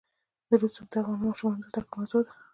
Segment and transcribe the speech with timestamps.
[0.61, 2.31] رسوب د افغان ماشومانو د زده کړې موضوع ده.